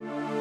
[0.00, 0.37] you.